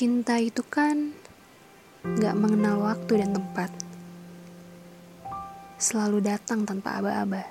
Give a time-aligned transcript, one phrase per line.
[0.00, 1.12] Cinta itu kan
[2.00, 3.68] gak mengenal waktu dan tempat.
[5.76, 7.44] Selalu datang tanpa aba-aba.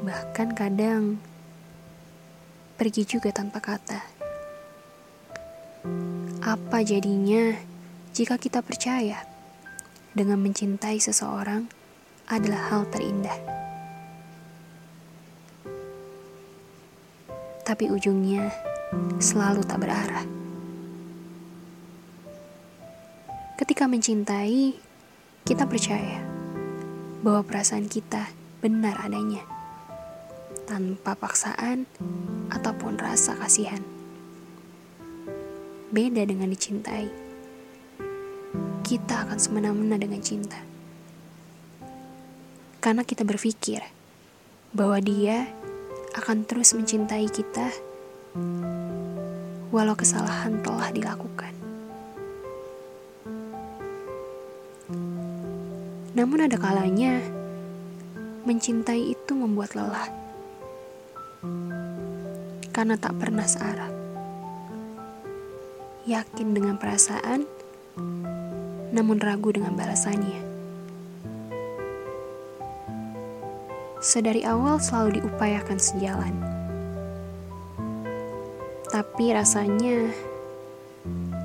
[0.00, 1.20] Bahkan kadang
[2.80, 4.00] pergi juga tanpa kata.
[6.40, 7.52] Apa jadinya
[8.16, 9.28] jika kita percaya
[10.16, 11.68] dengan mencintai seseorang
[12.32, 13.36] adalah hal terindah?
[17.60, 18.48] Tapi ujungnya
[19.20, 20.41] selalu tak berarah.
[23.62, 24.74] Ketika mencintai,
[25.46, 26.18] kita percaya
[27.22, 28.26] bahwa perasaan kita
[28.58, 29.46] benar adanya,
[30.66, 31.86] tanpa paksaan
[32.50, 33.78] ataupun rasa kasihan.
[35.94, 37.06] Beda dengan dicintai,
[38.82, 40.58] kita akan semena-mena dengan cinta.
[42.82, 43.78] Karena kita berpikir
[44.74, 45.46] bahwa dia
[46.18, 47.70] akan terus mencintai kita
[49.70, 51.61] walau kesalahan telah dilakukan.
[56.12, 57.24] Namun ada kalanya
[58.44, 60.12] mencintai itu membuat lelah.
[62.68, 63.88] Karena tak pernah searah.
[66.04, 67.48] Yakin dengan perasaan,
[68.92, 70.42] namun ragu dengan balasannya.
[74.02, 76.34] Sedari awal selalu diupayakan sejalan.
[78.90, 80.10] Tapi rasanya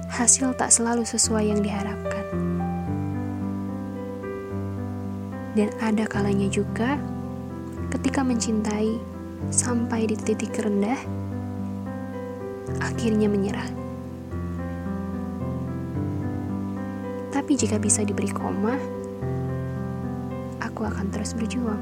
[0.09, 2.56] hasil tak selalu sesuai yang diharapkan.
[5.57, 7.01] Dan ada kalanya juga
[7.89, 9.01] ketika mencintai
[9.49, 11.01] sampai di titik rendah,
[12.77, 13.65] akhirnya menyerah.
[17.33, 18.77] Tapi jika bisa diberi koma,
[20.61, 21.81] aku akan terus berjuang.